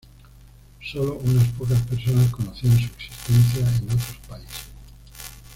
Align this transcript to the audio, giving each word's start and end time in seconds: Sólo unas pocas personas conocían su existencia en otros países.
Sólo 0.81 1.13
unas 1.23 1.47
pocas 1.49 1.79
personas 1.83 2.31
conocían 2.31 2.75
su 2.75 2.85
existencia 2.87 3.69
en 3.81 3.83
otros 3.83 4.17
países. 4.27 4.65